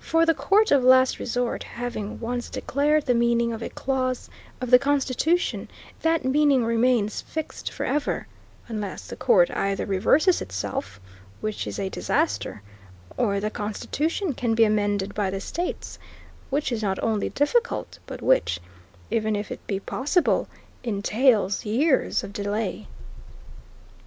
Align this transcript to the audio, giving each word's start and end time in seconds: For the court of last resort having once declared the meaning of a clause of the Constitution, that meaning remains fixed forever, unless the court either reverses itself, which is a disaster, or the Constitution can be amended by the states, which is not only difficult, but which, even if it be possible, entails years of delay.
For 0.00 0.24
the 0.24 0.32
court 0.32 0.70
of 0.70 0.82
last 0.82 1.18
resort 1.18 1.62
having 1.62 2.18
once 2.18 2.48
declared 2.48 3.04
the 3.04 3.12
meaning 3.12 3.52
of 3.52 3.60
a 3.62 3.68
clause 3.68 4.30
of 4.58 4.70
the 4.70 4.78
Constitution, 4.78 5.68
that 6.00 6.24
meaning 6.24 6.64
remains 6.64 7.20
fixed 7.20 7.70
forever, 7.70 8.26
unless 8.68 9.06
the 9.06 9.16
court 9.16 9.50
either 9.50 9.84
reverses 9.84 10.40
itself, 10.40 10.98
which 11.42 11.66
is 11.66 11.78
a 11.78 11.90
disaster, 11.90 12.62
or 13.18 13.38
the 13.38 13.50
Constitution 13.50 14.32
can 14.32 14.54
be 14.54 14.64
amended 14.64 15.14
by 15.14 15.28
the 15.28 15.42
states, 15.42 15.98
which 16.48 16.72
is 16.72 16.82
not 16.82 16.98
only 17.02 17.28
difficult, 17.28 17.98
but 18.06 18.22
which, 18.22 18.60
even 19.10 19.36
if 19.36 19.50
it 19.50 19.60
be 19.66 19.78
possible, 19.78 20.48
entails 20.84 21.66
years 21.66 22.24
of 22.24 22.32
delay. 22.32 22.86